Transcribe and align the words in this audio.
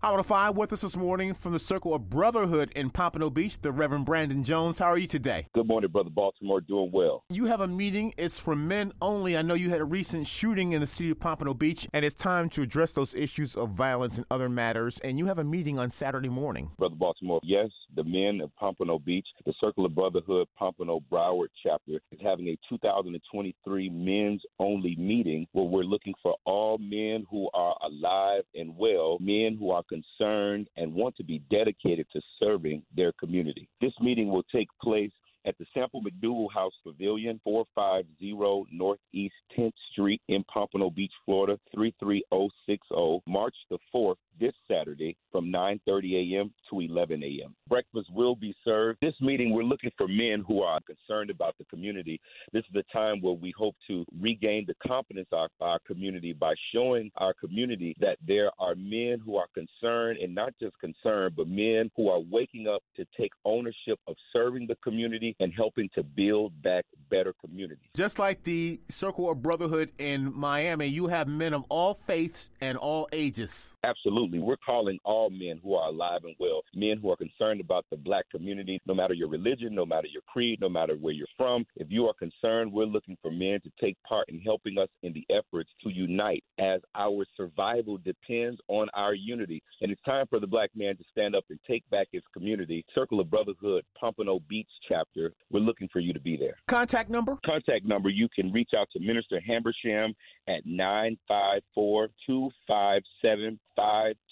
I 0.00 0.12
want 0.12 0.22
to 0.22 0.28
find 0.28 0.56
with 0.56 0.72
us 0.72 0.82
this 0.82 0.96
morning 0.96 1.34
from 1.34 1.54
the 1.54 1.58
Circle 1.58 1.92
of 1.92 2.08
Brotherhood 2.08 2.70
in 2.76 2.88
Pompano 2.88 3.30
Beach, 3.30 3.60
the 3.60 3.72
Reverend 3.72 4.06
Branden 4.06 4.44
Jones. 4.44 4.78
How 4.78 4.86
are 4.86 4.96
you 4.96 5.08
today? 5.08 5.48
Good 5.56 5.66
morning, 5.66 5.90
Brother 5.90 6.10
Baltimore. 6.10 6.60
Doing 6.60 6.92
well. 6.92 7.24
You 7.30 7.46
have 7.46 7.60
a 7.60 7.66
meeting. 7.66 8.14
It's 8.16 8.38
for 8.38 8.54
men 8.54 8.92
only. 9.02 9.36
I 9.36 9.42
know 9.42 9.54
you 9.54 9.70
had 9.70 9.80
a 9.80 9.84
recent 9.84 10.28
shooting 10.28 10.70
in 10.70 10.82
the 10.82 10.86
city 10.86 11.10
of 11.10 11.18
Pompano 11.18 11.52
Beach, 11.52 11.88
and 11.92 12.04
it's 12.04 12.14
time 12.14 12.48
to 12.50 12.62
address 12.62 12.92
those 12.92 13.12
issues 13.12 13.56
of 13.56 13.70
violence 13.70 14.18
and 14.18 14.26
other 14.30 14.48
matters. 14.48 15.00
And 15.00 15.18
you 15.18 15.26
have 15.26 15.40
a 15.40 15.44
meeting 15.44 15.80
on 15.80 15.90
Saturday 15.90 16.28
morning. 16.28 16.70
Brother 16.78 16.94
Baltimore, 16.94 17.40
yes, 17.42 17.68
the 17.96 18.04
men 18.04 18.40
of 18.40 18.54
Pompano 18.54 19.00
Beach, 19.00 19.26
the 19.46 19.54
Circle 19.60 19.84
of 19.84 19.96
Brotherhood 19.96 20.46
Pompano 20.56 21.00
Broward 21.10 21.48
chapter 21.60 22.00
is 22.12 22.20
having 22.22 22.46
a 22.46 22.58
2023 22.68 23.90
men's 23.90 24.42
only 24.60 24.94
meeting 24.94 25.48
where 25.50 25.64
we're 25.64 25.82
looking 25.82 26.14
for 26.22 26.36
all 26.44 26.78
men 26.78 27.26
who 27.28 27.50
are 27.52 27.74
alive 27.82 28.44
and 28.54 28.76
well, 28.76 29.18
men 29.20 29.56
who 29.58 29.72
are 29.72 29.82
concerned 29.88 30.68
and 30.76 30.92
want 30.92 31.16
to 31.16 31.24
be 31.24 31.42
dedicated 31.50 32.06
to 32.12 32.20
serving 32.38 32.82
their 32.94 33.12
community. 33.12 33.68
This 33.80 33.92
meeting 34.00 34.28
will 34.28 34.44
take 34.44 34.68
place 34.82 35.12
at 35.46 35.56
the 35.58 35.66
Sample 35.72 36.02
McDougal 36.02 36.52
House 36.52 36.74
Pavilion, 36.84 37.40
450 37.44 38.66
Northeast 38.70 39.34
10th 39.56 39.72
Street 39.92 40.20
in 40.28 40.44
Pompano 40.44 40.90
Beach, 40.90 41.12
Florida, 41.24 41.58
33060, 41.74 43.22
March 43.26 43.54
the 43.70 43.78
4th, 43.94 44.16
this 44.38 44.52
Saturday 44.70 45.16
from 45.30 45.52
9:30 45.52 46.34
a.m. 46.34 46.52
to 46.70 46.80
11 46.80 47.22
a.m. 47.22 47.54
Breakfast 47.68 48.08
will 48.12 48.34
be 48.34 48.54
served. 48.64 48.98
This 49.02 49.14
meeting, 49.20 49.52
we're 49.52 49.62
looking 49.62 49.90
for 49.96 50.08
men 50.08 50.44
who 50.46 50.62
are 50.62 50.80
concerned 50.86 51.30
about 51.30 51.56
the 51.58 51.64
community. 51.64 52.20
This 52.52 52.64
is 52.70 52.76
a 52.76 52.92
time 52.96 53.20
where 53.20 53.34
we 53.34 53.52
hope 53.56 53.74
to 53.88 54.04
regain 54.20 54.64
the 54.66 54.74
confidence 54.86 55.28
of 55.32 55.48
our 55.60 55.78
community 55.86 56.32
by 56.32 56.54
showing 56.74 57.10
our 57.16 57.34
community 57.34 57.96
that 58.00 58.18
there 58.26 58.50
are 58.58 58.74
men 58.76 59.18
who 59.24 59.36
are 59.36 59.48
concerned, 59.54 60.18
and 60.18 60.34
not 60.34 60.52
just 60.60 60.78
concerned, 60.78 61.34
but 61.36 61.48
men 61.48 61.90
who 61.96 62.08
are 62.08 62.20
waking 62.30 62.66
up 62.68 62.82
to 62.96 63.04
take 63.18 63.32
ownership 63.44 63.98
of 64.06 64.14
serving 64.32 64.66
the 64.66 64.76
community 64.84 65.34
and 65.40 65.52
helping 65.54 65.88
to 65.94 66.02
build 66.02 66.52
back 66.62 66.84
better 67.10 67.34
communities. 67.40 67.84
Just 67.94 68.18
like 68.18 68.44
the 68.44 68.80
Circle 68.88 69.30
of 69.30 69.42
Brotherhood 69.42 69.90
in 69.98 70.32
Miami, 70.34 70.86
you 70.86 71.08
have 71.08 71.28
men 71.28 71.54
of 71.54 71.64
all 71.68 71.94
faiths 71.94 72.50
and 72.60 72.78
all 72.78 73.08
ages. 73.12 73.76
Absolutely. 73.84 74.38
We're 74.38 74.56
calling 74.64 74.98
all 75.04 75.17
men 75.26 75.60
who 75.62 75.74
are 75.74 75.88
alive 75.88 76.20
and 76.24 76.36
well, 76.38 76.62
men 76.74 76.98
who 77.02 77.10
are 77.10 77.16
concerned 77.16 77.60
about 77.60 77.84
the 77.90 77.96
black 77.96 78.24
community, 78.30 78.80
no 78.86 78.94
matter 78.94 79.14
your 79.14 79.28
religion, 79.28 79.74
no 79.74 79.84
matter 79.84 80.06
your 80.06 80.22
creed, 80.28 80.60
no 80.60 80.68
matter 80.68 80.94
where 80.94 81.12
you're 81.12 81.26
from. 81.36 81.64
If 81.76 81.88
you 81.90 82.06
are 82.06 82.14
concerned, 82.14 82.72
we're 82.72 82.84
looking 82.84 83.16
for 83.20 83.30
men 83.30 83.60
to 83.62 83.70
take 83.80 83.96
part 84.06 84.28
in 84.28 84.40
helping 84.40 84.78
us 84.78 84.88
in 85.02 85.12
the 85.12 85.26
efforts 85.30 85.70
to 85.82 85.90
unite 85.90 86.44
as 86.58 86.80
our 86.94 87.24
survival 87.36 87.98
depends 87.98 88.60
on 88.68 88.88
our 88.94 89.14
unity. 89.14 89.62
And 89.80 89.90
it's 89.90 90.02
time 90.02 90.26
for 90.30 90.40
the 90.40 90.46
black 90.46 90.70
man 90.74 90.96
to 90.96 91.04
stand 91.10 91.34
up 91.34 91.44
and 91.50 91.58
take 91.66 91.88
back 91.90 92.08
his 92.12 92.22
community. 92.32 92.84
Circle 92.94 93.20
of 93.20 93.30
Brotherhood, 93.30 93.84
Pompano 93.98 94.40
Beach 94.48 94.68
chapter. 94.88 95.32
We're 95.50 95.60
looking 95.60 95.88
for 95.92 96.00
you 96.00 96.12
to 96.12 96.20
be 96.20 96.36
there. 96.36 96.54
Contact 96.66 97.10
number? 97.10 97.38
Contact 97.44 97.84
number. 97.84 98.08
You 98.08 98.28
can 98.34 98.52
reach 98.52 98.70
out 98.76 98.88
to 98.92 99.00
Minister 99.00 99.40
Hambersham 99.46 100.14
at 100.48 100.64
954 100.64 102.08
257 102.26 103.58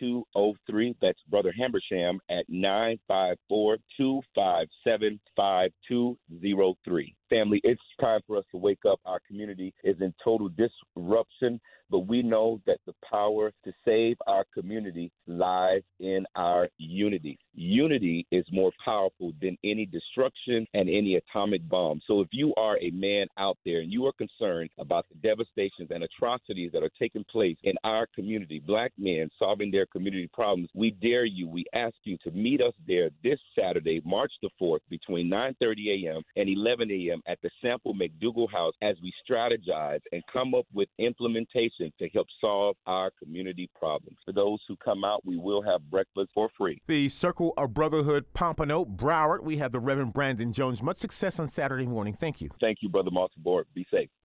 5203. 0.00 0.96
That's 1.00 1.18
Brother 1.28 1.52
Hambersham 1.58 2.18
at 2.30 2.44
954 2.48 3.76
257 3.96 5.20
5203. 5.36 7.14
Family, 7.28 7.60
it's 7.64 7.80
time 8.00 8.20
for 8.26 8.36
us 8.36 8.44
to 8.50 8.58
wake 8.58 8.80
up. 8.88 9.00
Our 9.04 9.20
community 9.26 9.72
is 9.84 9.96
in 10.00 10.12
total 10.22 10.48
disruption, 10.48 11.60
but 11.90 12.00
we 12.06 12.22
know 12.22 12.60
that 12.66 12.78
the 12.86 12.94
power 13.08 13.52
to 13.64 13.72
save 13.84 14.16
our 14.26 14.44
community 14.54 15.10
lies 15.26 15.82
in 15.98 16.24
our 16.36 16.68
unity. 16.78 17.38
Unity 17.54 18.26
is 18.30 18.44
more 18.52 18.72
powerful 18.84 19.32
than 19.42 19.56
any 19.64 19.86
destruction 19.86 20.66
and 20.74 20.88
any 20.88 21.16
atomic 21.16 21.68
bomb. 21.68 22.00
So 22.06 22.20
if 22.20 22.28
you 22.32 22.54
are 22.56 22.78
a 22.78 22.90
man 22.90 23.26
out 23.38 23.58
there 23.64 23.80
and 23.80 23.92
you 23.92 24.06
are 24.06 24.12
concerned 24.12 24.70
about 24.78 25.06
the 25.08 25.16
devastations 25.16 25.90
and 25.90 26.04
atrocities 26.04 26.70
that 26.72 26.82
are 26.82 26.90
taking 26.98 27.24
place 27.24 27.56
in 27.64 27.74
our 27.84 28.06
community, 28.14 28.62
black 28.64 28.92
men 28.98 29.28
solving 29.38 29.70
their 29.70 29.86
community 29.86 30.28
problems, 30.32 30.68
we 30.74 30.92
dare 30.92 31.24
you, 31.24 31.48
we 31.48 31.64
ask 31.74 31.94
you 32.04 32.16
to 32.24 32.30
meet 32.30 32.60
us 32.60 32.74
there 32.86 33.10
this 33.22 33.38
Saturday, 33.58 34.00
March 34.04 34.32
the 34.42 34.50
4th, 34.60 34.80
between 34.88 35.28
9:30 35.28 36.06
a.m. 36.06 36.22
and 36.36 36.48
11 36.48 36.90
a.m. 36.90 37.20
at 37.26 37.40
the 37.42 37.50
Sample 37.60 37.94
McDougal 37.94 38.50
House 38.50 38.74
as 38.82 38.96
we 39.02 39.12
strategize 39.28 40.00
and 40.12 40.22
come 40.32 40.54
up 40.54 40.66
with 40.72 40.88
implementation 40.98 41.79
to 41.80 42.08
help 42.10 42.26
solve 42.40 42.76
our 42.86 43.10
community 43.22 43.70
problems. 43.74 44.18
For 44.24 44.32
those 44.32 44.58
who 44.68 44.76
come 44.76 45.04
out, 45.04 45.24
we 45.24 45.38
will 45.38 45.62
have 45.62 45.80
breakfast 45.90 46.30
for 46.34 46.50
free. 46.56 46.80
The 46.86 47.08
Circle 47.08 47.54
of 47.56 47.72
Brotherhood 47.72 48.26
Pompano 48.34 48.84
Broward. 48.84 49.42
We 49.42 49.56
have 49.56 49.72
the 49.72 49.80
Reverend 49.80 50.12
Branden 50.12 50.52
Jones. 50.52 50.82
Much 50.82 50.98
success 50.98 51.38
on 51.38 51.48
Saturday 51.48 51.86
morning. 51.86 52.14
Thank 52.18 52.40
you. 52.40 52.50
Thank 52.60 52.78
you, 52.82 52.90
Brother 52.90 53.10
Baltimore. 53.10 53.64
Be 53.74 53.86
safe. 53.90 54.10